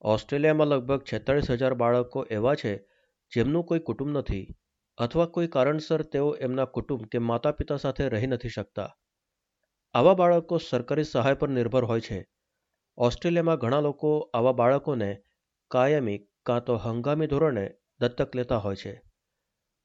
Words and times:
ઓસ્ટ્રેલિયામાં 0.00 0.66
લગભગ 0.66 1.02
છેતાળીસ 1.02 1.50
હજાર 1.50 1.74
બાળકો 1.74 2.26
એવા 2.30 2.54
છે 2.54 2.76
જેમનું 3.34 3.64
કોઈ 3.64 3.78
કુટુંબ 3.78 4.18
નથી 4.18 4.48
અથવા 4.98 5.26
કોઈ 5.26 5.46
કારણસર 5.46 6.02
તેઓ 6.02 6.32
એમના 6.32 6.64
કુટુંબ 6.64 7.04
કે 7.04 7.18
માતા 7.18 7.50
પિતા 7.50 7.76
સાથે 7.76 8.08
રહી 8.08 8.26
નથી 8.26 8.48
શકતા. 8.48 8.96
આવા 9.94 10.14
બાળકો 10.14 10.58
સરકારી 10.58 11.04
સહાય 11.04 11.34
પર 11.34 11.48
નિર્ભર 11.48 11.84
હોય 11.84 12.00
છે. 12.00 12.28
ઓસ્ટ્રેલિયામાં 12.96 13.56
ઘણા 13.56 13.80
લોકો 13.80 14.30
આવા 14.34 14.52
બાળકોને 14.52 15.22
કાયમી 15.70 16.28
કાં 16.46 16.64
તો 16.64 16.76
હંગામી 16.76 17.26
ધોરણે 17.26 17.74
દત્તક 18.00 18.36
લેતા 18.36 18.56
હોય 18.56 18.76
છે. 18.76 19.02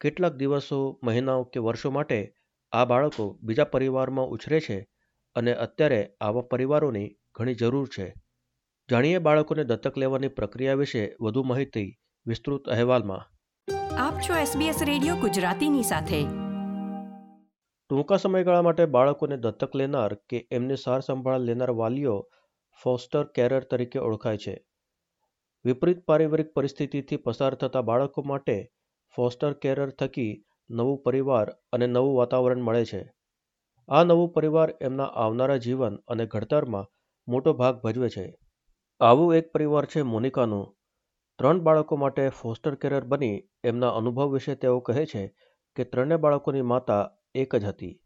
કેટલાક 0.02 0.34
દિવસો, 0.34 1.00
મહિનાઓ 1.04 1.44
કે 1.44 1.60
વર્ષો 1.60 1.90
માટે 1.90 2.36
આ 2.72 2.86
બાળકો 2.86 3.40
બીજા 3.42 3.64
પરિવારમાં 3.64 4.26
ઉછરે 4.26 4.60
છે 4.60 4.90
અને 5.36 5.54
અત્યારે 5.54 6.14
આવા 6.22 6.42
પરિવારોની 6.42 7.18
ઘણી 7.36 7.54
જરૂર 7.54 7.90
છે. 8.00 8.23
જાણીએ 8.94 9.18
બાળકોને 9.18 9.64
દત્તક 9.64 9.98
લેવાની 9.98 10.28
પ્રક્રિયા 10.28 10.74
વિશે 10.74 11.16
વધુ 11.22 11.44
માહિતી 11.44 11.98
વિસ્તૃત 12.26 12.70
અહેવાલમાં. 12.70 13.22
આપ 13.98 14.14
છો 14.14 14.34
SBS 14.34 14.86
રેડિયો 14.86 15.16
ગુજરાતીની 15.16 15.84
સાથે. 15.84 16.24
ટૂંકા 17.90 18.18
સમયગાળા 18.18 18.62
માટે 18.62 18.86
બાળકોને 18.86 19.38
દત્તક 19.38 19.76
લેનાર 19.76 20.14
કે 20.14 20.48
એમની 20.52 20.76
સાર 20.76 21.00
સંભાળ 21.00 21.40
લેનાર 21.40 21.72
વાલીઓ 21.72 22.30
ફોસ્ટર 22.84 23.24
કેરર 23.24 23.64
તરીકે 23.64 24.00
ઓળખાય 24.00 24.38
છે. 24.38 24.66
વિપરીત 25.66 26.06
પારિવારિક 26.06 26.54
પરિસ્થિતિથી 26.54 27.18
પસાર 27.18 27.54
થતા 27.54 27.82
બાળકો 27.82 28.22
માટે 28.22 28.72
ફોસ્ટર 29.16 29.54
કેરર 29.54 29.90
થકી 29.90 30.44
નવું 30.70 31.04
પરિવાર 31.04 31.50
અને 31.50 31.88
નવું 31.88 32.18
વાતાવરણ 32.18 32.62
મળે 32.62 32.86
છે. 32.86 33.14
આ 33.88 34.04
નવું 34.04 34.34
પરિવાર 34.34 34.74
એમના 34.82 35.04
આવનારા 35.04 35.58
જીવન 35.58 35.96
અને 35.96 36.26
ઘડતરમાં 36.26 36.86
મોટો 37.28 37.54
ભાગ 37.54 37.82
ભજવે 37.82 38.10
છે. 38.10 38.43
આવું 39.02 39.36
એક 39.36 39.48
પરિવાર 39.52 39.86
છે 39.86 40.02
મોનિકાનું. 40.04 40.68
ત્રણ 41.40 41.60
બાળકો 41.60 41.96
માટે 41.96 42.26
ફોસ્ટર 42.30 42.76
કેરર 42.76 43.04
બની 43.04 43.42
એમના 43.64 43.90
અનુભવ 43.90 44.30
વિશે 44.34 44.56
તેઓ 44.56 44.78
કહે 44.80 45.04
છે 45.06 45.24
કે 45.76 45.84
ત્રણેય 45.84 46.18
બાળકોની 46.18 46.62
માતા 46.62 47.10
એક 47.36 47.56
જ 47.56 47.66
હતી. 47.66 48.00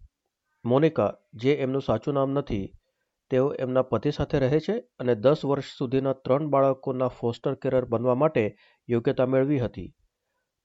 મોનિકા, 0.65 1.11
જે 1.33 1.53
એમનું 1.55 1.81
સાચું 1.81 2.13
નામ 2.13 2.31
નથી, 2.31 2.73
તેઓ 3.31 3.53
એમના 3.59 3.81
પતિ 3.81 4.11
સાથે 4.11 4.37
રહે 4.39 4.59
છે 4.59 4.75
અને 4.99 5.15
દસ 5.15 5.45
વર્ષ 5.45 5.77
સુધીના 5.77 6.15
ત્રણ 6.23 6.49
બાળકોના 6.49 7.13
ફોસ્ટર 7.19 7.53
કેરર 7.55 7.85
બનવા 7.85 8.15
માટે 8.15 8.45
યોગ્યતા 8.89 9.25
મેળવી 9.25 9.59
હતી. 9.59 9.95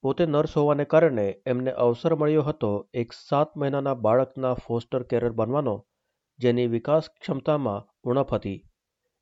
પોતે 0.05 0.25
નર્સ 0.27 0.57
હોવાને 0.57 0.85
કારણે 0.85 1.29
એમને 1.47 1.79
અવસર 1.79 2.15
મળ્યો 2.15 2.43
હતો 2.43 2.75
એક 2.95 3.13
સાત 3.13 3.57
મહિનાના 3.57 3.95
બાળકના 3.95 4.55
ફોસ્ટર 4.55 5.03
કેરર 5.03 5.33
બનવાનો, 5.33 5.77
જેની 6.39 6.67
વિકાસ 6.67 7.05
ક્ષમતામાં 7.11 7.87
ઉણપ 8.03 8.31
હતી. 8.35 8.61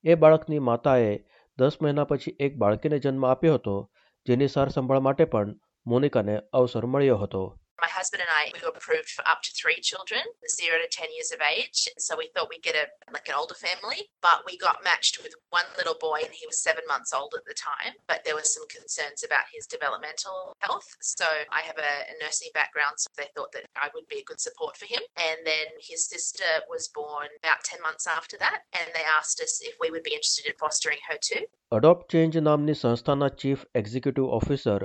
એ 0.04 0.14
બાળકની 0.14 0.58
માતાએ 0.58 1.24
દસ 1.58 1.78
મહિના 1.82 2.04
પછી 2.04 2.36
એક 2.40 2.56
બાળકીને 2.56 2.98
જન્મ 2.98 3.24
આપ્યો 3.24 3.54
હતો, 3.54 3.90
જેની 4.26 4.48
સાર 4.48 4.68
સંભાળ 4.68 5.00
માટે 5.00 5.24
પણ 5.24 5.54
મોનિકાને 5.86 6.40
અવસર 6.52 6.86
મળ્યો 6.86 7.16
હતો. 7.16 7.59
My 7.85 7.91
husband 7.91 8.21
and 8.23 8.31
I 8.31 8.43
we 8.55 8.63
were 8.63 8.71
approved 8.71 9.11
for 9.13 9.23
up 9.27 9.41
to 9.45 9.51
three 9.51 9.79
children, 9.83 10.23
zero 10.47 10.75
to 10.79 10.87
ten 10.89 11.09
years 11.15 11.31
of 11.35 11.41
age. 11.43 11.79
So 12.05 12.15
we 12.15 12.27
thought 12.31 12.47
we'd 12.49 12.63
get 12.63 12.79
a 12.83 12.85
like 13.11 13.27
an 13.27 13.35
older 13.35 13.57
family, 13.67 14.07
but 14.27 14.39
we 14.47 14.57
got 14.57 14.83
matched 14.87 15.19
with 15.21 15.33
one 15.51 15.67
little 15.79 15.97
boy, 15.99 16.19
and 16.23 16.33
he 16.33 16.47
was 16.47 16.57
seven 16.67 16.85
months 16.87 17.11
old 17.13 17.33
at 17.39 17.43
the 17.45 17.57
time. 17.71 17.93
But 18.07 18.23
there 18.23 18.37
was 18.39 18.49
some 18.55 18.67
concerns 18.71 19.21
about 19.27 19.51
his 19.53 19.67
developmental 19.67 20.55
health. 20.65 20.87
So 21.01 21.27
I 21.51 21.61
have 21.67 21.77
a, 21.77 21.93
a 22.11 22.15
nursing 22.23 22.53
background, 22.55 22.95
so 22.97 23.11
they 23.17 23.29
thought 23.35 23.51
that 23.51 23.67
I 23.75 23.87
would 23.93 24.07
be 24.07 24.19
a 24.23 24.27
good 24.29 24.39
support 24.39 24.73
for 24.79 24.87
him. 24.93 25.03
And 25.27 25.43
then 25.43 25.67
his 25.89 26.07
sister 26.07 26.51
was 26.71 26.87
born 27.01 27.27
about 27.43 27.61
ten 27.67 27.83
months 27.83 28.07
after 28.07 28.39
that, 28.45 28.59
and 28.71 28.87
they 28.95 29.05
asked 29.19 29.43
us 29.45 29.59
if 29.69 29.75
we 29.83 29.91
would 29.91 30.07
be 30.09 30.15
interested 30.15 30.47
in 30.47 30.55
fostering 30.63 31.03
her 31.09 31.19
too. 31.29 31.43
Adopt 31.75 32.09
change 32.13 32.35
નામની 32.47 32.73
સંસ્થાના 32.81 33.29
chief 33.43 33.61
executive 33.79 34.25
officer 34.39 34.81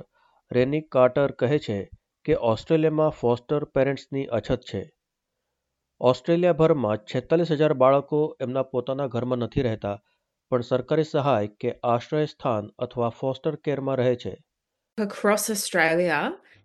Renee 0.58 0.80
Carter 0.94 1.30
કહે 1.40 1.58
છે 1.66 1.80
કે 2.25 2.35
ઓસ્ટ્રેલિયામાં 2.35 3.09
foster 3.09 3.63
પેરેન્ટ્સની 3.63 4.25
અછત 4.25 4.61
છે 4.73 4.91
ઓસ્ટ્રેલિયાભરમાં 5.99 6.97
છેતાલીસ 6.97 7.51
હજાર 7.51 7.73
બાળકો 7.73 8.37
એમના 8.41 8.63
પોતાના 8.63 9.07
ઘરમાં 9.07 9.37
નથી 9.37 9.61
રહેતા 9.61 10.03
પણ 10.49 10.61
સરકારી 10.61 11.03
સહાય 11.03 11.47
કે 11.47 11.75
આશ્રય 11.83 12.25
સ્થાન 12.25 12.67
અથવા 12.79 13.09
ફોસ્ટર 13.09 13.55
કેરમાં 13.55 13.95
રહે 13.95 14.15
છે 14.15 14.35
Across 14.97 15.49
Australia, 15.49 16.17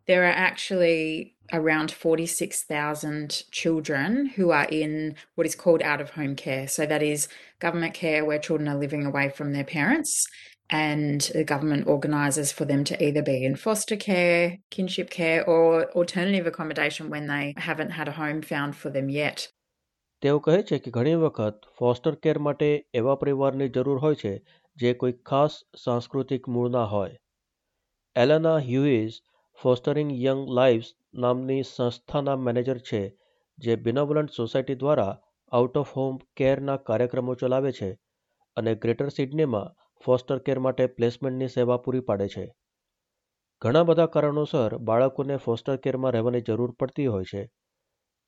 there 0.07 0.25
are 0.25 0.37
actually 0.49 1.01
around 1.53 1.91
46,000 1.91 3.43
children 3.51 4.31
who 4.37 4.53
are 4.53 4.69
in 4.71 5.17
what 5.35 5.47
is 5.47 5.57
called 5.57 5.83
out 5.83 6.01
of 6.01 6.11
home 6.11 6.37
care. 6.37 6.69
So, 6.69 6.87
that 6.87 7.03
is 7.03 7.29
government 7.59 7.95
care 7.95 8.25
where 8.25 8.39
children 8.39 8.69
are 8.69 8.79
living 8.79 9.05
away 9.05 9.27
from 9.31 9.53
their 9.53 9.65
parents, 9.65 10.13
and 10.71 11.21
the 11.35 11.45
government 11.45 11.87
organises 11.87 12.53
for 12.53 12.65
them 12.65 12.85
to 12.85 13.05
either 13.05 13.23
be 13.23 13.45
in 13.45 13.57
foster 13.57 13.97
care, 13.97 14.59
kinship 14.71 15.11
care, 15.11 15.45
or 15.47 15.91
alternative 15.93 16.47
accommodation 16.47 17.11
when 17.11 17.27
they 17.27 17.55
haven't 17.59 17.91
had 17.91 18.09
a 18.09 18.13
home 18.13 18.43
found 18.43 18.77
for 18.77 18.91
them 18.91 19.09
yet. 19.13 19.49
તેઓ 20.23 20.39
કહે 20.41 20.57
છે 20.63 20.79
કે 20.79 20.91
ઘણી 20.91 21.19
વખત 21.21 21.69
foster 21.79 22.15
care 22.19 22.37
માટે 22.41 22.69
એવા 22.95 23.17
પરિવારની 23.17 23.71
જરૂર 23.71 23.99
હોય 24.01 24.21
છે 24.23 24.33
જે 24.77 24.93
કોઈ 24.95 25.17
ખાસ 25.25 25.57
સાંસ્કૃતિક 25.79 26.49
મૂળના 26.49 26.87
હોય 26.89 27.17
Elena 28.17 28.59
Hughes 28.61 29.17
fostering 29.59 30.13
young 30.19 30.45
lives 30.59 30.91
નામની 31.17 31.65
સંસ્થાના 31.65 32.39
મેનેજર 32.43 32.79
છે 32.89 33.03
જે 33.59 33.77
બિનોવલન્ટ 33.87 34.37
સોસાયટી 34.37 34.77
દ્વારા 34.77 35.15
આઉટ 35.53 35.77
ઓફ 35.77 35.93
હોમ 35.93 36.21
કેરના 36.37 36.79
કાર્યક્રમો 36.87 37.35
ચલાવે 37.35 37.71
છે 37.73 37.91
અને 38.57 38.73
ગ્રેટર 38.75 39.09
સિડનીમાં 39.13 39.75
ફોસ્ટર 40.05 40.39
કેર 40.39 40.59
માટે 40.59 40.87
પ્લેસમેન્ટની 40.87 41.49
સેવા 41.49 41.77
પૂરી 41.77 42.01
પાડે 42.01 42.29
છે. 42.29 42.55
ઘણા 43.63 43.83
બધા 43.83 44.07
કારણોસર 44.07 44.79
બાળકોને 44.79 45.37
ફોસ્ટર 45.37 45.77
કેરમાં 45.77 46.13
રહેવાની 46.13 46.41
જરૂર 46.41 46.71
પડતી 46.71 47.07
હોય 47.07 47.25
છે. 47.25 47.51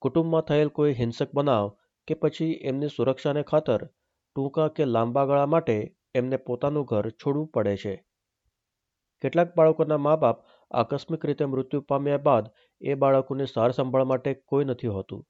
કુટુંબમાં 0.02 0.42
થયેલ 0.42 0.68
કોઈ 0.68 0.92
હિંસક 0.92 1.28
બનાવ 1.34 1.70
કે 2.08 2.14
પછી 2.14 2.52
એમની 2.52 2.88
સુરક્ષાને 2.88 3.42
ખાતર 3.42 3.84
ટૂંકા 3.84 4.68
કે 4.68 4.84
લાંબા 4.84 5.24
ગાળા 5.24 5.46
માટે 5.46 5.96
એમને 6.14 6.36
પોતાનું 6.36 6.84
ઘર 6.84 7.10
છોડવું 7.10 7.46
પડે 7.46 7.76
છે. 7.76 8.04
કેટલાક 9.20 9.56
બાળકોના 9.56 9.96
મા 9.96 10.16
બાપ 10.16 10.44
આકસ્મિક 10.70 11.26
રીતે 11.26 11.44
મૃત્યુ 11.44 11.80
પામ્યા 11.80 12.16
બાદ 12.16 12.46
એ 12.80 12.94
બાળકોની 12.94 13.46
સારસંભાળ 13.46 14.04
માટે 14.04 14.34
કોઈ 14.34 14.64
નથી 14.64 14.86
હોતું. 14.86 15.26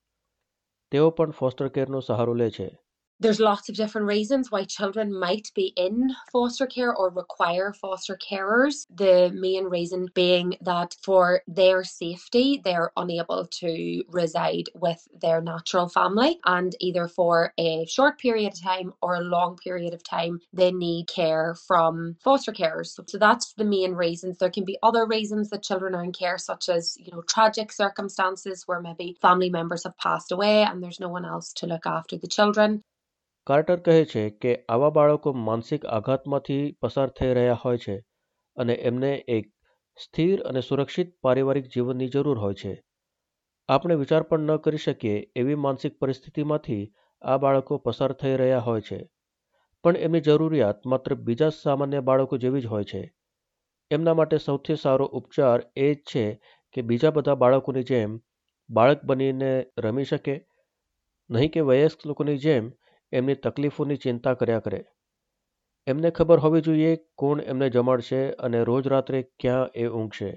તેઓ 0.93 1.11
પણ 1.11 1.31
ફોસ્ટર 1.31 1.69
કેરનો 1.69 2.01
સહારો 2.01 2.35
લે 2.35 2.51
છે. 2.51 2.79
There's 3.23 3.39
lots 3.39 3.69
of 3.69 3.77
different 3.77 4.09
reasons 4.09 4.51
why 4.51 4.65
children 4.65 5.17
might 5.17 5.53
be 5.55 5.73
in 5.77 6.13
foster 6.33 6.67
care 6.67 6.93
or 6.93 7.09
require 7.09 7.73
foster 7.73 8.19
carers. 8.19 8.85
The 8.93 9.31
main 9.33 9.67
reason 9.67 10.09
being 10.13 10.57
that 10.63 10.97
for 11.05 11.43
their 11.47 11.85
safety, 11.85 12.61
they're 12.65 12.91
unable 12.97 13.47
to 13.61 14.03
reside 14.09 14.71
with 14.75 15.07
their 15.21 15.41
natural 15.41 15.89
family, 15.89 16.41
and 16.47 16.75
either 16.81 17.07
for 17.07 17.53
a 17.59 17.87
short 17.87 18.19
period 18.19 18.55
of 18.55 18.61
time 18.61 18.93
or 19.01 19.15
a 19.15 19.21
long 19.21 19.57
period 19.57 19.95
of 19.95 20.03
time, 20.03 20.41
they 20.53 20.73
need 20.73 21.07
care 21.07 21.55
from 21.55 22.17
foster 22.25 22.51
carers. 22.51 22.99
So 23.09 23.19
that's 23.19 23.53
the 23.53 23.65
main 23.65 23.93
reasons. 23.93 24.39
There 24.39 24.51
can 24.51 24.65
be 24.65 24.79
other 24.83 25.07
reasons 25.07 25.49
that 25.51 25.63
children 25.63 25.95
are 25.95 26.03
in 26.03 26.11
care, 26.11 26.39
such 26.39 26.69
as 26.69 26.97
you 26.99 27.13
know 27.13 27.23
tragic 27.23 27.71
circumstances 27.71 28.65
where 28.67 28.81
maybe 28.81 29.17
family 29.23 29.49
members 29.49 29.85
have 29.85 29.97
passed 29.97 30.33
away 30.33 30.65
and 30.65 30.83
there's 30.83 30.99
no 30.99 31.09
one 31.09 31.25
else 31.25 31.53
to 31.53 31.69
look 31.69 31.87
after 31.87 32.17
the 32.17 32.27
children. 32.27 32.83
Carter 33.47 33.77
કહે 33.77 34.05
છે 34.05 34.23
કે 34.31 34.53
આવા 34.69 34.91
બાળકો 34.91 35.33
માનસિક 35.33 35.85
આઘાતમાંથી 35.87 36.73
પસાર 36.81 37.09
થઈ 37.09 37.35
રહ્યા 37.35 37.61
હોય 37.65 37.79
છે 37.79 37.95
અને 38.57 38.75
એમને 38.83 39.11
એક 39.29 39.49
સ્થિર 39.99 40.43
અને 40.43 40.61
સુરક્ષિત 40.61 41.09
પારિવારિક 41.21 41.67
જીવનની 41.67 42.09
જરૂર 42.09 42.39
હોય 42.39 42.55
છે. 42.55 42.75
આપણે 43.69 43.95
વિચાર 43.95 44.23
પણ 44.23 44.41
ન 44.41 44.57
કરી 44.57 44.77
શકીએ 44.77 45.17
એવી 45.37 45.55
માનસિક 45.55 45.99
પરિસ્થિતિમાંથી 45.99 46.85
આ 47.23 47.39
બાળકો 47.39 47.79
પસાર 47.79 48.13
થઈ 48.13 48.37
રહ્યા 48.37 48.59
હોય 48.59 48.81
છે. 48.81 48.99
પણ 49.85 49.97
એમની 49.97 50.21
જરૂરિયાત 50.21 50.87
માત્ર 50.87 51.15
બીજા 51.15 51.49
સામાન્ય 51.49 52.01
બાળકો 52.01 52.39
જેવી 52.39 52.61
જ 52.61 52.67
હોય 52.67 52.85
છે. 52.85 53.03
એમના 53.91 54.15
માટે 54.15 54.39
સૌથી 54.39 54.77
સારો 54.77 55.07
ઉપચાર 55.13 55.59
એ 55.77 55.95
જ 55.95 55.99
છે 56.11 56.25
કે 56.75 56.83
બીજા 56.83 57.11
બધા 57.11 57.35
બાળકોની 57.35 57.83
જેમ 57.83 58.21
બાળક 58.71 59.05
બનીને 59.05 59.67
રમી 59.79 60.05
શકે, 60.05 60.37
નહીં 61.31 61.51
કે 61.51 61.61
વયસ્ક 61.61 62.07
લોકોની 62.07 62.39
જેમ 62.39 62.73
એમની 63.13 63.35
તકલીફોની 63.35 63.97
ચિંતા 63.97 64.35
કર્યા 64.35 64.59
કરે 64.59 64.85
એમને 65.87 66.11
ખબર 66.11 66.39
હોવી 66.39 66.61
જોઈએ 66.61 66.93
કોણ 67.15 67.45
એમને 67.47 67.69
જમાડશે 67.71 68.23
અને 68.47 68.65
રોજ 68.65 68.89
રાત્રે 68.89 69.23
ક્યાં 69.41 69.71
એ 69.75 69.87
ઊંઘશે 69.87 70.31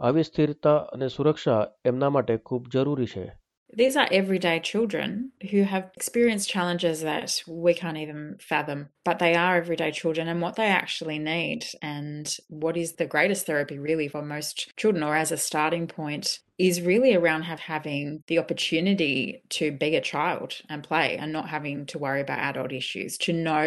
આવી 0.00 0.22
સ્થિરતા 0.22 0.78
અને 0.94 1.08
સુરક્ષા 1.08 1.60
એમના 1.84 2.10
માટે 2.10 2.36
ખૂબ 2.36 2.72
જરૂરી 2.72 3.06
છે 3.06 3.26
These 3.72 3.96
are 3.96 4.08
everyday 4.10 4.58
children 4.58 5.30
who 5.50 5.62
have 5.62 5.90
experienced 5.96 6.48
challenges 6.50 7.02
that 7.02 7.42
we 7.46 7.72
can't 7.72 7.96
even 7.96 8.36
fathom, 8.40 8.88
but 9.04 9.20
they 9.20 9.34
are 9.36 9.56
everyday 9.56 9.92
children 9.92 10.26
and 10.26 10.42
what 10.42 10.56
they 10.56 10.66
actually 10.66 11.18
need. 11.20 11.66
And 11.80 12.26
what 12.48 12.76
is 12.76 12.92
the 12.92 13.06
greatest 13.06 13.46
therapy, 13.46 13.78
really, 13.78 14.08
for 14.08 14.22
most 14.22 14.72
children, 14.76 15.04
or 15.04 15.14
as 15.14 15.30
a 15.30 15.36
starting 15.36 15.86
point, 15.86 16.40
is 16.62 16.80
really 16.82 17.12
around 17.14 17.42
have 17.42 17.60
having 17.66 18.08
the 18.28 18.38
opportunity 18.38 19.42
to 19.50 19.70
be 19.72 19.90
a 19.96 20.02
child 20.02 20.56
and 20.68 20.82
play 20.82 21.16
and 21.16 21.32
not 21.32 21.48
having 21.48 21.84
to 21.86 21.98
worry 21.98 22.20
about 22.20 22.40
adult 22.40 22.72
issues, 22.72 23.16
to 23.18 23.32
know 23.32 23.66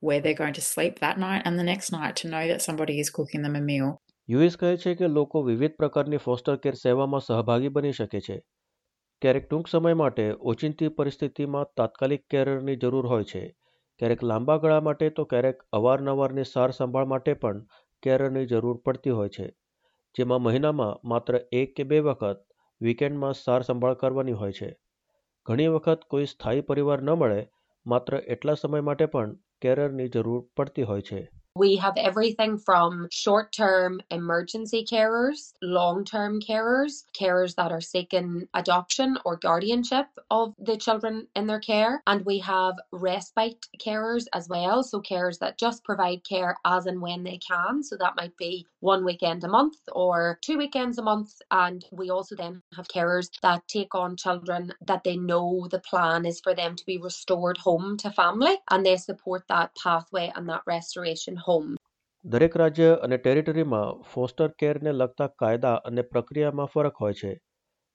where 0.00 0.20
they're 0.20 0.34
going 0.34 0.52
to 0.54 0.60
sleep 0.62 0.98
that 0.98 1.18
night 1.18 1.42
and 1.44 1.58
the 1.58 1.64
next 1.64 1.92
night, 1.92 2.16
to 2.16 2.28
know 2.28 2.46
that 2.46 2.60
somebody 2.60 2.98
is 3.00 3.10
cooking 3.10 3.46
them 3.46 3.56
a 3.56 3.64
meal. 3.70 3.92
US 4.28 4.54
કહે 4.56 4.68
છે 4.82 4.92
કે 4.94 5.08
લોકો 5.14 5.40
વિવિધ 5.48 5.74
પ્રકારની 5.78 6.20
foster 6.26 6.56
care 6.58 6.74
સેવામાં 6.82 7.24
સહભાગી 7.24 7.72
બની 7.72 7.96
શકે 7.98 8.20
છે 8.28 8.36
ક્યારેક 9.22 9.48
ટૂંક 9.48 9.66
સમય 9.68 9.98
માટે 10.02 10.24
ઓચિંતી 10.52 10.94
પરિસ્થિતિમાં 10.98 11.74
તાત્કાલિક 11.76 12.24
કેરરની 12.30 12.76
જરૂર 12.76 13.04
હોય 13.06 13.28
છે 13.32 13.42
ક્યારેક 14.00 14.24
લાંબા 14.24 14.56
ગાળા 14.62 14.86
માટે 14.86 15.10
તો 15.18 15.24
ક્યારેક 15.24 15.60
અવારનવારની 15.72 16.48
સાર 16.52 16.70
સંભાળ 16.70 17.12
માટે 17.12 17.34
પણ 17.42 17.60
કેરરની 18.02 18.46
જરૂર 18.46 18.76
પડતી 18.86 19.18
હોય 19.18 19.28
છે 19.28 19.46
જેમાં 20.18 20.42
મહિનામાં 20.42 21.08
માત્ર 21.08 21.40
એક 21.52 21.76
કે 21.76 21.82
બે 21.82 22.00
વખત 22.00 22.44
વીકેન્ડમાં 22.80 23.32
સાર 23.32 23.62
સંભાળ 23.62 23.94
કરવાની 23.94 24.32
હોય 24.32 24.52
છે. 24.52 24.76
ઘણી 25.46 25.68
વખત 25.68 26.00
કોઈ 26.08 26.26
સ્થાયી 26.26 26.60
પરિવાર 26.60 27.02
ન 27.02 27.10
મળે, 27.10 27.48
માત્ર 27.86 28.14
એટલા 28.26 28.54
સમય 28.54 28.80
માટે 28.80 29.06
પણ 29.06 29.36
કેરરની 29.60 30.08
જરૂર 30.08 30.44
પડતી 30.56 30.82
હોય 30.82 31.00
છે. 31.00 31.30
We 31.56 31.76
have 31.76 31.96
everything 31.96 32.58
from 32.58 33.06
short 33.12 33.52
term 33.52 34.00
emergency 34.10 34.84
carers, 34.84 35.52
long 35.62 36.04
term 36.04 36.40
carers, 36.40 37.04
carers 37.16 37.54
that 37.54 37.70
are 37.70 37.80
seeking 37.80 38.48
adoption 38.54 39.18
or 39.24 39.36
guardianship 39.36 40.06
of 40.32 40.52
the 40.58 40.76
children 40.76 41.28
in 41.36 41.46
their 41.46 41.60
care, 41.60 42.02
and 42.08 42.26
we 42.26 42.40
have 42.40 42.74
respite 42.90 43.66
carers 43.78 44.24
as 44.32 44.48
well. 44.48 44.82
So, 44.82 45.00
carers 45.00 45.38
that 45.38 45.56
just 45.56 45.84
provide 45.84 46.24
care 46.28 46.56
as 46.64 46.86
and 46.86 47.00
when 47.00 47.22
they 47.22 47.38
can. 47.38 47.84
So, 47.84 47.96
that 47.98 48.16
might 48.16 48.36
be 48.36 48.66
one 48.80 49.04
weekend 49.04 49.44
a 49.44 49.48
month 49.48 49.76
or 49.92 50.40
two 50.42 50.58
weekends 50.58 50.98
a 50.98 51.02
month. 51.02 51.40
And 51.52 51.84
we 51.92 52.10
also 52.10 52.34
then 52.34 52.62
have 52.74 52.88
carers 52.88 53.30
that 53.42 53.62
take 53.68 53.94
on 53.94 54.16
children 54.16 54.72
that 54.86 55.04
they 55.04 55.16
know 55.16 55.68
the 55.70 55.78
plan 55.78 56.26
is 56.26 56.40
for 56.40 56.52
them 56.52 56.74
to 56.74 56.84
be 56.84 56.98
restored 56.98 57.58
home 57.58 57.96
to 57.98 58.10
family 58.10 58.56
and 58.72 58.84
they 58.84 58.96
support 58.96 59.44
that 59.48 59.70
pathway 59.80 60.32
and 60.34 60.48
that 60.48 60.62
restoration 60.66 61.36
home. 61.48 61.76
દરેક 62.24 62.56
રાજ્ય 62.56 62.94
અને 63.02 63.16
ટેરિટરીમાં 63.16 64.02
foster 64.02 64.48
કેરને 64.48 64.92
લગતા 64.92 65.26
કાયદા 65.26 65.74
અને 65.74 66.02
પ્રક્રિયામાં 66.02 66.66
ફરક 66.66 66.96
હોય 67.00 67.12
છે. 67.12 67.40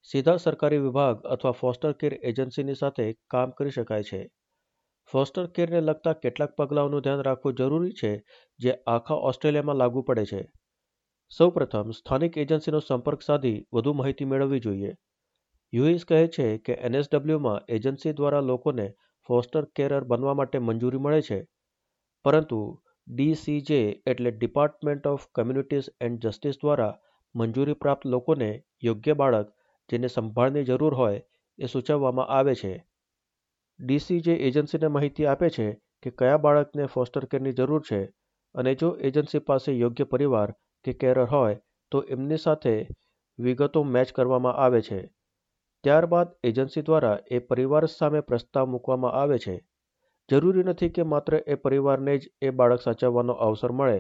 સીધા 0.04 0.36
સરકારી 0.36 0.78
વિભાગ 0.78 1.26
અથવા 1.26 1.52
ફોસ્ટર 1.52 1.92
કેર 1.92 2.14
એજન્સીની 2.14 2.76
સાથે 2.76 3.14
કામ 3.30 3.50
કરી 3.50 3.70
શકાય 3.70 4.04
છે. 4.04 4.30
ફોસ્ટર 5.12 5.48
કેરને 5.48 5.82
લગતા 5.82 6.14
કેટલાક 6.14 6.56
પગલાઓનું 6.56 7.02
ધ્યાન 7.02 7.22
રાખવું 7.22 7.54
જરૂરી 7.54 7.92
છે 7.92 8.24
જે 8.60 8.72
આખા 8.88 9.14
ઓસ્ટ્રેલિયામાં 9.14 9.76
લાગુ 9.76 10.02
પડે 10.02 10.26
છે. 10.26 10.52
સૌપ્રથમ, 11.38 11.92
સ્થાનિક 11.92 12.38
એજન્સીનો 12.38 12.80
સંપર્ક 12.80 13.22
સાધી 13.22 13.66
વધુ 13.74 13.94
માહિતી 13.94 14.26
મેળવવી 14.26 14.60
જોઈએ. 14.60 14.94
યુએસ 15.74 16.06
કહે 16.06 16.28
છે 16.28 16.58
કે 16.58 16.74
એનએસડબલ્યુમાં 16.74 17.62
એજન્સી 17.70 18.14
દ્વારા 18.14 18.40
લોકોને 18.40 18.94
ફોસ્ટર 19.28 19.66
કેરર 19.66 20.04
બનવા 20.04 20.34
માટે 20.34 20.60
મંજૂરી 20.60 20.98
મળે 20.98 21.22
છે. 21.22 21.48
પરંતુ 22.24 22.82
ડીસીજે 23.10 23.80
એટલે 24.06 24.32
department 24.32 25.08
of 25.08 25.24
communities 25.36 25.88
and 26.02 26.26
justice 26.26 26.60
દ્વારા 26.62 26.98
મંજૂરી 27.36 27.74
પ્રાપ્ત 27.74 28.06
લોકોને 28.06 28.50
યોગ્ય 28.84 29.14
બાળક 29.14 29.48
જેને 29.90 30.08
સંભાળની 30.08 30.64
જરૂર 30.64 30.94
હોય 30.94 31.24
એ 31.60 31.66
સૂચવવામાં 31.66 32.28
આવે 32.28 32.56
છે. 32.56 32.74
ડીસીજે 33.80 34.36
એજન્સીને 34.48 34.88
માહિતી 34.88 35.26
આપે 35.26 35.50
છે 35.50 35.68
કે 36.04 36.10
કયા 36.12 36.38
બાળકને 36.38 36.86
ફોસ્ટર 36.86 37.26
કેરની 37.26 37.54
જરૂર 37.54 37.82
છે 37.82 38.00
અને 38.56 38.76
જો 38.76 38.90
એજન્સી 39.02 39.40
પાસે 39.40 39.72
યોગ્ય 39.72 40.04
પરિવાર 40.04 40.50
કે 40.86 40.94
કેરર 40.94 41.26
હોય 41.26 41.60
તો 41.92 42.04
એમની 42.10 42.38
સાથે 42.38 42.76
વિગતો 43.40 43.84
મેચ 43.84 44.12
કરવામાં 44.12 44.54
આવે 44.56 44.82
છે. 44.82 45.00
ત્યારબાદ 45.84 46.30
એજન્સી 46.44 46.82
દ્વારા 46.82 47.18
એ 47.32 47.40
પરિવાર 47.40 47.88
સામે 47.88 48.22
પ્રસ્તાવ 48.22 48.68
મૂકવામાં 48.68 49.14
આવે 49.14 49.38
છે. 49.38 49.56
જરૂરી 50.30 50.64
નથી 50.64 50.90
કે 50.90 51.04
માત્ર 51.04 51.34
એ 51.48 51.56
પરિવારને 51.56 52.18
જ 52.18 52.30
એ 52.42 52.50
બાળક 52.52 52.82
સાચવવાનો 52.82 53.34
અવસર 53.34 53.72
મળે, 53.72 54.00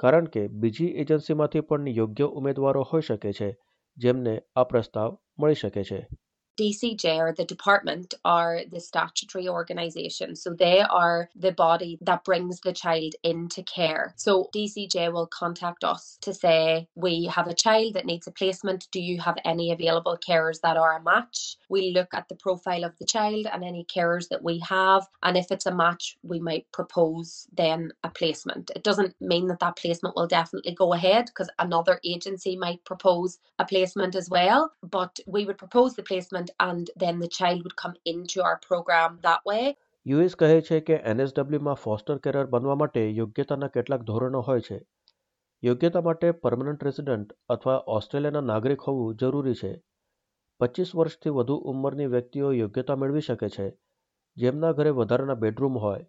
કારણ 0.00 0.24
કે 0.24 0.48
બીજી 0.48 0.94
એજન્સીમાંથી 0.96 1.60
પણ 1.60 1.86
યોગ્ય 1.88 2.26
ઉમેદવારો 2.34 2.82
હોઈ 2.82 3.02
શકે 3.02 3.32
છે, 3.32 3.50
જેમને 3.96 4.34
આ 4.56 4.64
પ્રસ્તાવ 4.64 5.16
મળી 5.38 5.54
શકે 5.54 5.84
છે. 5.84 6.00
DCJ 6.60 7.18
or 7.18 7.32
the 7.32 7.46
department 7.46 8.14
are 8.24 8.60
the 8.70 8.80
statutory 8.80 9.48
organisation. 9.48 10.36
So 10.36 10.52
they 10.54 10.80
are 10.82 11.30
the 11.36 11.52
body 11.52 11.98
that 12.02 12.24
brings 12.24 12.60
the 12.60 12.74
child 12.74 13.14
into 13.24 13.64
care. 13.64 14.14
So 14.18 14.50
DCJ 14.54 15.12
will 15.12 15.28
contact 15.28 15.84
us 15.84 16.18
to 16.22 16.34
say, 16.34 16.88
We 16.96 17.26
have 17.26 17.48
a 17.48 17.54
child 17.54 17.94
that 17.94 18.06
needs 18.06 18.28
a 18.28 18.32
placement. 18.32 18.88
Do 18.92 19.00
you 19.00 19.20
have 19.20 19.38
any 19.44 19.72
available 19.72 20.18
carers 20.28 20.60
that 20.62 20.76
are 20.76 20.98
a 20.98 21.02
match? 21.02 21.56
We 21.70 21.92
look 21.92 22.14
at 22.14 22.28
the 22.28 22.36
profile 22.36 22.84
of 22.84 22.98
the 22.98 23.06
child 23.06 23.46
and 23.52 23.64
any 23.64 23.84
carers 23.86 24.28
that 24.30 24.44
we 24.44 24.60
have. 24.60 25.08
And 25.22 25.38
if 25.38 25.50
it's 25.50 25.66
a 25.66 25.74
match, 25.74 26.18
we 26.22 26.40
might 26.40 26.66
propose 26.72 27.48
then 27.56 27.92
a 28.04 28.10
placement. 28.10 28.70
It 28.76 28.84
doesn't 28.84 29.14
mean 29.20 29.48
that 29.48 29.60
that 29.60 29.76
placement 29.76 30.16
will 30.16 30.28
definitely 30.28 30.74
go 30.74 30.92
ahead 30.94 31.26
because 31.26 31.50
another 31.58 32.00
agency 32.04 32.56
might 32.56 32.84
propose 32.84 33.38
a 33.58 33.64
placement 33.64 34.14
as 34.14 34.28
well. 34.30 34.72
But 34.82 35.18
we 35.26 35.46
would 35.46 35.58
propose 35.58 35.94
the 35.94 36.02
placement 36.02 36.49
and 36.58 36.84
then 37.02 37.18
the 37.18 37.28
child 37.28 37.60
would 37.60 37.76
come 37.84 37.94
into 38.06 38.42
our 38.42 38.58
program 38.68 39.18
that 39.20 39.42
way. 39.52 39.76
US 40.06 40.36
કહે 40.36 40.60
છે 40.60 40.80
કે 40.80 40.94
એનએસડબલ્યુમાં 40.94 41.74
foster 41.74 42.18
carer 42.18 42.46
બનવા 42.46 42.74
માટે 42.74 43.10
યોગ્યતાના 43.10 43.66
કેટલાક 43.66 44.00
ધોરણો 44.00 44.40
હોય 44.40 44.60
છે. 44.60 44.86
યોગ્યતા 45.64 46.00
માટે 46.00 46.30
પરમનન્ટ 46.30 46.84
રેસિડન્ટ 46.84 47.32
અથવા 47.48 47.84
ઓસ્ટ્રેલિયાના 47.86 48.40
નાગરિક 48.40 48.80
હોવું 48.80 49.16
જરૂરી 49.16 49.54
છે. 49.54 49.82
પચીસ 50.60 50.94
વર્ષથી 50.94 51.30
વધુ 51.30 51.56
ઉંમરની 51.56 52.06
વ્યક્તિઓ 52.06 52.52
યોગ્યતા 52.52 52.96
મેળવી 52.96 53.20
શકે 53.20 53.48
છે. 53.48 53.78
જેમના 54.36 54.72
ઘરે 54.72 54.90
વધારાના 54.90 55.34
બેડરૂમ 55.34 55.78
હોય, 55.78 56.06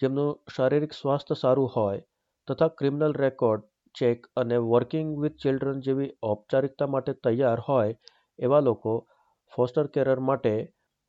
જેમનું 0.00 0.40
શારીરિક 0.56 0.92
સ્વાસ્થ્ય 0.92 1.34
સારું 1.40 1.68
હોય 1.76 2.02
તથા 2.48 2.68
ક્રિમિનલ 2.68 3.12
રેકોર્ડ, 3.12 3.62
ચેક 3.94 4.26
અને 4.36 4.56
વર્કિંગ 4.56 5.18
વિથ 5.18 5.36
ચિલ્ડ્રન 5.36 5.80
જેવી 5.80 6.12
ઔપચારિકતા 6.22 6.86
માટે 6.86 7.12
તૈયાર 7.12 7.60
હોય 7.60 7.96
એવા 8.38 8.60
લોકો 8.60 9.08
ફોસ્ટર 9.53 9.87
કેરર 9.95 10.19
માટે 10.29 10.53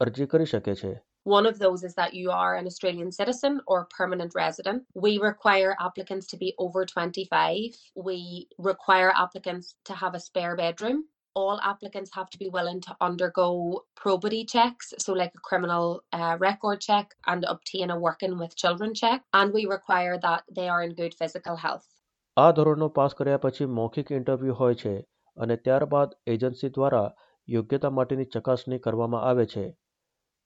અરજી 0.00 0.26
કરી 0.26 0.46
શકે 0.52 0.74
છે 0.82 0.92
One 1.26 1.46
of 1.46 1.58
those 1.58 1.82
is 1.82 1.94
that 1.94 2.12
you 2.12 2.30
are 2.30 2.54
an 2.54 2.66
Australian 2.66 3.10
citizen 3.10 3.54
or 3.66 3.78
permanent 3.98 4.32
resident. 4.34 4.82
We 4.94 5.12
require 5.18 5.70
applicants 5.80 6.26
to 6.32 6.36
be 6.36 6.52
over 6.58 6.84
25. 6.84 7.72
We 7.96 8.48
require 8.58 9.10
applicants 9.16 9.74
to 9.84 9.94
have 9.94 10.14
a 10.14 10.20
spare 10.20 10.54
bedroom. 10.54 10.98
All 11.36 11.58
applicants 11.62 12.10
have 12.14 12.28
to 12.30 12.38
be 12.38 12.50
willing 12.50 12.80
to 12.82 12.92
undergo 13.00 13.46
probity 13.96 14.44
checks, 14.44 14.92
so 14.98 15.14
like 15.14 15.32
a 15.34 15.42
criminal 15.48 15.86
uh, 16.12 16.36
record 16.38 16.80
check 16.80 17.06
and 17.26 17.44
obtain 17.48 17.90
a 17.90 17.98
working 17.98 18.38
with 18.38 18.54
children 18.54 18.92
check. 18.94 19.22
And 19.32 19.52
we 19.52 19.64
require 19.66 20.18
that 20.18 20.42
they 20.54 20.68
are 20.68 20.82
in 20.82 20.94
good 20.94 21.14
physical 21.14 21.56
health. 21.56 21.86
આ 22.36 22.52
ધોરણો 22.52 22.88
pass 22.98 23.12
કર્યા 23.14 23.42
પછી 23.42 23.66
મૌખિક 23.78 24.08
interview 24.12 24.54
હોય 24.54 24.74
છે 24.74 24.94
અને 25.36 25.56
ત્યારબાદ 25.66 26.10
agency 26.32 26.68
દ્વારા 26.68 27.08
યોગ્યતા 27.49 27.91
માટેની 27.91 28.31
ચકાસણી 28.33 28.79
કરવામાં 28.79 29.27
આવે 29.29 29.45
છે. 29.45 29.65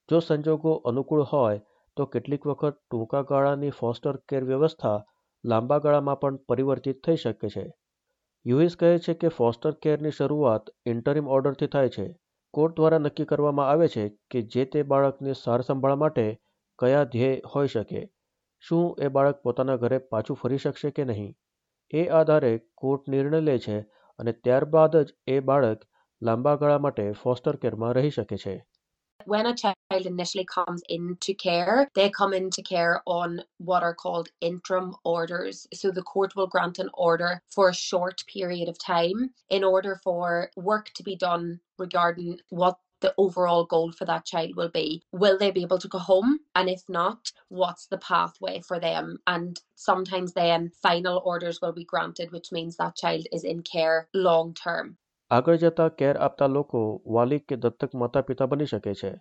જો 0.10 0.20
સંજોગો 0.20 0.74
અનુકૂળ 0.86 1.24
હોય, 1.32 1.64
તો 1.98 2.06
કેટલીક 2.08 2.48
વખત 2.48 2.76
ટૂંકા 2.78 3.24
ગાળાની 3.30 3.76
ફોસ્ટર 3.80 4.20
કેર 4.30 4.44
વ્યવસ્થા 4.46 4.98
લાંબા 5.44 5.80
ગાળામાં 5.80 6.20
પણ 6.22 6.40
પરિવર્તિત 6.48 7.02
થઈ 7.06 7.22
શકે 7.24 7.50
છે. 7.50 7.66
યુએસ 8.46 8.76
કહે 8.76 8.92
છે 9.00 9.14
કે 9.22 9.30
ફોસ્ટર 9.36 9.74
કેરની 9.84 10.16
શરૂઆત 10.18 10.74
ઇન્ટરિમ 10.86 11.30
ઓર્ડરથી 11.36 11.72
થાય 11.76 11.94
છે. 11.98 12.08
કોર્ટ 12.54 12.76
દ્વારા 12.78 13.00
નક્કી 13.00 13.26
કરવામાં 13.26 13.70
આવે 13.70 13.88
છે 13.94 14.04
કે 14.32 14.42
જે 14.54 14.66
તે 14.74 14.82
બાળકની 14.90 15.38
સારસંભાળ 15.38 16.02
માટે 16.02 16.26
કયા 16.80 17.06
ધ્યેય 17.12 17.54
હોઈ 17.54 17.72
શકે, 17.74 18.02
શું 18.64 18.86
એ 19.00 19.10
બાળક 19.16 19.40
પોતાના 19.44 19.78
ઘરે 19.78 20.00
પાછું 20.12 20.40
ફરી 20.42 20.60
શકશે 20.60 20.92
કે 20.92 21.06
નહીં. 21.06 21.32
એ 21.94 22.04
આધારે 22.12 22.52
કોર્ટ 22.76 23.10
નિર્ણય 23.14 23.42
લે 23.42 23.56
છે 23.60 23.78
અને 24.20 24.32
ત્યારબાદ 24.38 25.00
જ 25.00 25.10
એ 25.28 25.40
બાળક 25.50 25.82
લાંબા 26.27 26.57
ગાળા 26.61 26.79
માટે 26.85 27.05
ફોસ્ટર 27.23 27.57
કેરમાં 27.63 27.95
રહી 27.99 28.11
શકે 28.17 28.39
છે 28.45 28.57
When 29.33 29.47
a 29.47 29.55
child 29.61 30.05
initially 30.11 30.45
comes 30.55 30.83
into 30.97 31.33
care, 31.35 31.75
they 31.99 32.09
come 32.19 32.33
into 32.33 32.63
care 32.63 32.95
on 33.05 33.31
what 33.59 33.83
are 33.83 33.97
called 34.03 34.29
interim 34.41 34.89
orders. 35.05 35.57
So 35.81 35.91
the 35.91 36.05
court 36.13 36.35
will 36.37 36.47
grant 36.47 36.79
an 36.79 36.91
order 37.09 37.43
for 37.55 37.69
a 37.69 37.75
short 37.75 38.25
period 38.35 38.69
of 38.71 38.79
time 38.79 39.21
in 39.57 39.65
order 39.65 39.95
for 40.07 40.51
work 40.71 40.87
to 40.99 41.03
be 41.03 41.17
done 41.17 41.47
regarding 41.79 42.31
what 42.49 42.79
the 43.01 43.15
overall 43.17 43.65
goal 43.65 43.93
for 43.93 44.05
that 44.05 44.25
child 44.25 44.57
will 44.57 44.71
be. 44.71 45.03
Will 45.13 45.39
they 45.39 45.51
be 45.51 45.63
able 45.63 45.79
to 45.79 45.89
go 45.89 45.99
home? 45.99 46.41
And 46.55 46.69
if 46.69 46.89
not, 46.89 47.33
what's 47.49 47.87
the 47.87 47.99
pathway 47.99 48.61
for 48.61 48.81
them? 48.81 49.19
And 49.27 49.61
sometimes 49.75 50.33
then 50.33 50.71
final 50.71 51.23
orders 51.25 51.61
will 51.61 51.73
be 51.73 51.85
granted, 51.85 52.33
which 52.33 52.51
means 52.51 52.77
that 52.77 52.97
child 52.97 53.27
is 53.33 53.45
in 53.45 53.63
care 53.63 54.09
long 54.15 54.55
term. 54.55 54.97
આગળ 55.36 55.60
જતા 55.62 55.90
care 56.00 56.18
આપતા 56.24 56.48
લોકો 56.56 56.80
વાલી 57.18 57.44
કે 57.50 57.56
દત્તક 57.66 57.94
માતા 58.02 58.22
પિતા 58.32 58.48
બની 58.54 58.72
શકે 58.72 58.94
છે 59.02 59.12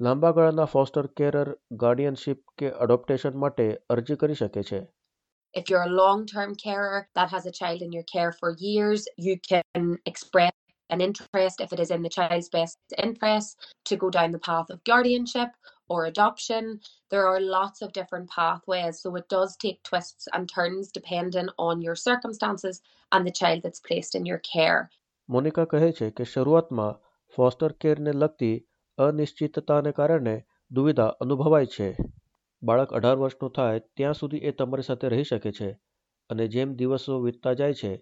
લાંબા 0.00 0.30
ગાળાના 0.38 0.70
ફોસ્ટર 0.74 1.06
કેરર 1.20 1.48
ગાર્ડિયનશિપ 1.82 2.40
કે 2.62 2.70
એડોપ્ટેશન 2.86 3.36
માટે 3.42 3.66
અરજી 3.96 4.16
કરી 4.22 4.38
શકે 4.40 4.62
છે 4.70 4.80
If 5.54 5.70
you're 5.70 5.86
a 5.90 5.98
long 5.98 6.26
term 6.26 6.50
carer 6.54 6.98
that 7.14 7.30
has 7.30 7.46
a 7.46 7.52
child 7.52 7.80
in 7.82 7.92
your 7.92 8.06
care 8.14 8.32
for 8.40 8.50
years, 8.60 9.06
you 9.26 9.36
can 9.50 9.86
express 10.06 10.52
an 10.90 11.00
interest, 11.00 11.60
if 11.60 11.72
it 11.72 11.80
is 11.80 11.90
in 11.90 12.02
the 12.02 12.08
child's 12.08 12.48
best 12.48 12.78
interest, 13.06 13.74
to 13.84 13.96
go 13.96 14.10
down 14.10 14.30
the 14.32 14.38
path 14.38 14.70
of 14.70 14.82
guardianship 14.84 15.50
or 15.88 16.04
adoption. 16.04 16.80
There 17.10 17.26
are 17.26 17.40
lots 17.40 17.82
of 17.82 17.92
different 17.92 18.30
pathways, 18.30 19.00
so 19.00 19.14
it 19.16 19.28
does 19.28 19.56
take 19.56 19.82
twists 19.82 20.28
and 20.32 20.48
turns 20.48 20.90
depending 20.90 21.48
on 21.58 21.82
your 21.82 21.94
circumstances 21.96 22.80
and 23.12 23.26
the 23.26 23.32
child 23.32 23.62
that's 23.62 23.80
placed 23.80 24.14
in 24.14 24.26
your 24.26 24.38
care. 24.38 24.90
Monica 25.28 25.64
કહે 25.64 25.92
છે 25.92 26.10
કે 26.10 26.24
શરૂઆતમાં 26.24 26.98
foster 27.34 27.72
કેરને 27.72 28.12
લગતી 28.12 28.56
અનિશ્ચિતતાને 28.98 29.92
કારણે 29.92 30.36
દુવિધા 30.70 31.06
અનુભવાય 31.20 31.66
છે. 31.66 31.96
બાળક 32.62 32.92
અઢાર 32.92 33.16
વર્ષનું 33.16 33.50
થાય 33.50 33.78
ત્યાં 33.96 34.14
સુધી 34.14 34.38
એ 34.38 34.50
તમારી 34.50 34.82
સાથે 34.82 35.08
રહી 35.08 35.24
શકે 35.24 35.52
છે 35.52 35.70
અને 36.30 36.48
જેમ 36.48 36.74
દિવસો 36.74 37.20
વીતતા 37.20 37.52
જાય 37.52 37.74
છે, 37.74 37.92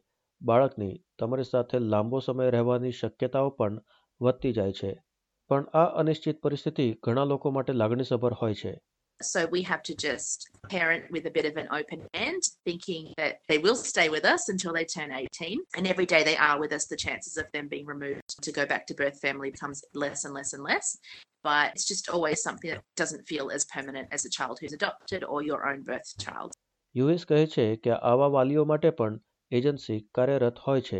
બાળકની 0.42 1.04
તમારી 1.18 1.42
સાથે 1.42 1.78
લાંબો 1.78 2.18
સમય 2.18 2.50
રહેવાની 2.50 2.90
શક્યતાઓ 2.90 3.50
પણ 3.50 3.80
વધતી 4.20 4.52
જાય 4.52 4.72
છે. 4.72 5.02
પણ 5.48 5.64
આ 5.74 5.84
અનિશ્ચિત 5.84 6.40
પરિસ્થિતિ 6.40 6.86
ઘણા 7.02 7.24
લોકો 7.24 7.50
માટે 7.50 7.72
લાગણીસભર 7.72 8.32
હોય 8.32 8.54
છે. 8.54 8.80
So 9.21 9.45
we 9.45 9.61
have 9.63 9.83
to 9.83 9.95
just 9.95 10.49
parent 10.69 11.11
with 11.11 11.25
a 11.27 11.31
bit 11.31 11.45
of 11.45 11.57
an 11.57 11.67
open 11.71 12.01
hand, 12.13 12.41
thinking 12.65 13.13
that 13.17 13.39
they 13.47 13.59
will 13.59 13.75
stay 13.75 14.09
with 14.09 14.25
us 14.25 14.49
until 14.49 14.73
they 14.73 14.85
turn 14.85 15.11
18. 15.11 15.59
And 15.77 15.87
every 15.87 16.07
day 16.07 16.23
they 16.23 16.37
are 16.37 16.59
with 16.59 16.71
us, 16.73 16.85
the 16.87 16.95
chances 16.95 17.37
of 17.37 17.51
them 17.51 17.67
being 17.67 17.85
removed 17.85 18.41
to 18.41 18.51
go 18.51 18.65
back 18.65 18.87
to 18.87 18.95
birth 18.95 19.19
family 19.19 19.51
becomes 19.51 19.83
less 19.93 20.25
and 20.25 20.33
less 20.33 20.53
and 20.53 20.63
less. 20.63 20.97
But 21.43 21.71
it's 21.75 21.87
just 21.87 22.09
always 22.09 22.41
something 22.41 22.71
that 22.71 22.81
doesn't 22.95 23.27
feel 23.27 23.51
as 23.51 23.65
permanent 23.65 24.07
as 24.11 24.25
a 24.25 24.29
child 24.29 24.59
who's 24.59 24.73
adopted 24.73 25.23
or 25.23 25.43
your 25.43 25.69
own 25.69 25.83
birth 25.83 26.17
child. 26.17 26.51
US 26.95 27.25
કહે 27.25 27.47
છે 27.47 27.65
કે 27.83 27.91
આવા 28.11 28.27
વાલીઓ 28.35 28.63
માટે 28.71 28.89
પણ 28.97 29.19
agency 29.51 29.99
કાર્યરત 30.17 30.57
હોય 30.65 30.81
છે 30.81 30.99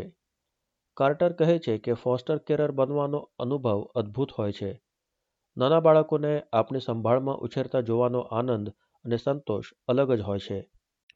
કાર્ટર 0.96 1.32
કહે 1.40 1.58
છે 1.66 1.74
કે 1.78 1.98
ફોસ્ટર 2.04 2.38
કેરર 2.48 2.70
બનવાનો 2.78 3.20
અનુભવ 3.38 3.82
અદ્ભુત 4.02 4.32
હોય 4.38 4.52
છે 4.52 4.70
નાના 5.57 5.77
બાળકોને 5.81 6.31
આપણી 6.53 6.79
સંભાળમાં 6.79 7.37
ઉછેરતા 7.45 7.79
જોવાનો 7.85 8.19
આનંદ 8.39 8.67
અને 9.05 9.17
સંતોષ 9.17 9.69
અલગ 9.87 10.11
જ 10.11 10.21
હોય 10.21 10.41
છે 10.47 10.57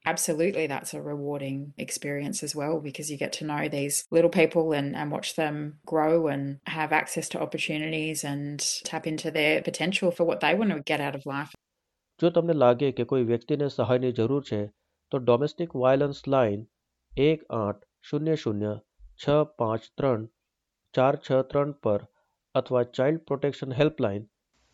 Absolutely, 0.04 0.64
that's 0.66 0.94
a 0.94 1.00
rewarding 1.02 1.58
experience 1.78 2.38
as 2.42 2.52
well 2.56 2.80
because 2.80 3.10
you 3.10 3.18
get 3.18 3.32
to 3.32 3.44
know 3.44 3.68
these 3.68 3.98
little 4.10 4.30
people 4.30 4.72
and, 4.72 4.96
and 4.96 5.12
watch 5.12 5.30
them 5.36 5.56
grow 5.86 6.26
and 6.26 6.58
have 6.68 6.92
access 6.92 7.28
to 7.28 7.40
opportunities 7.40 8.24
and 8.24 8.64
tap 8.84 9.06
into 9.06 9.30
their 9.30 9.62
potential 9.62 10.10
for 10.10 10.24
what 10.24 10.40
they 10.40 10.52
want 10.54 10.72
to 10.72 10.80
get 10.82 11.00
out 11.00 11.14
of 11.14 11.26
life. 11.26 11.52
જો 12.20 12.30
તમને 12.30 12.56
લાગે 12.56 12.88
કે 12.92 13.06
કોઈ 13.06 13.28
વ્યક્તિને 13.30 13.68
સહાયની 13.68 14.12
જરૂર 14.12 14.42
છે 14.44 14.60
તો 15.12 15.20
ડોમેસ્ટિક 15.20 15.76
વાયલન્સ 15.76 16.22
લાઇન 16.34 16.66
એક 17.12 17.46
આઠ 17.60 17.86
શૂન્ય 18.04 18.36
શૂન્ય 18.36 18.74
છ 19.20 19.46
પાંચ 19.58 19.88
ત્રણ 19.98 20.26
ચાર 20.94 21.14
છ 21.20 21.48
ત્રણ 21.50 21.78
પર 21.84 22.00
અથવા 22.54 22.84
ચાઇલ્ડ 22.96 23.24
પ્રોટેક્શન 23.28 23.70
હેલ્પલાઇન 23.74 24.22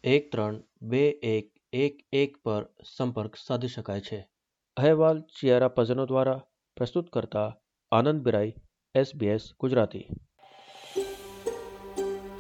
એક 0.05 0.33
ત્રણ 0.33 0.63
બે 0.83 1.09
એક 1.09 1.53
એક 1.73 2.07
એક 2.13 2.37
પર 2.45 2.69
સંપર્ક 2.97 3.37
સાધી 3.47 3.69
શકાય 3.69 4.01
છે. 4.01 4.29
અહેવાલ 4.77 5.21
ચિયારા 5.21 5.69
પઝનો 5.69 6.07
દ્વારા 6.07 6.41
પ્રસ્તુત 6.77 7.11
કરતા 7.11 7.57
આનંદ 7.93 8.23
બિરાઈ, 8.23 8.55
એસબીએસ 8.95 9.49
ગુજરાતી. 9.61 10.07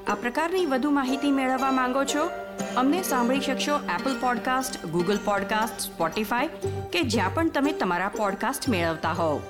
આ 0.07 0.15
પ્રકારની 0.15 0.67
વધુ 0.67 0.91
માહિતી 0.91 1.31
મેળવવા 1.31 1.71
માંગો 1.73 2.05
છો? 2.05 2.31
અમને 2.77 3.03
સાંભળી 3.03 3.41
શકશો 3.41 3.77
Apple 3.77 4.21
podcast 4.21 4.87
Google 4.87 5.19
podcast 5.25 5.81
Spotify 5.81 6.49
કે 6.93 7.03
જ્યાં 7.03 7.35
પણ 7.35 7.51
તમે 7.51 7.73
તમારા 7.73 8.09
પોડકાસ્ટ 8.09 8.69
મેળવતા 8.69 9.13
હોવ. 9.13 9.41